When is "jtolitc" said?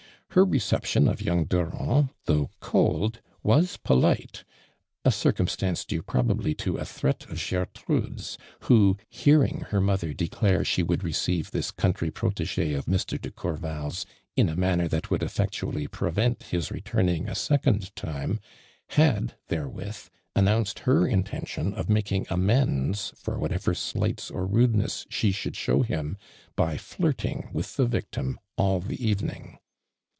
3.75-4.45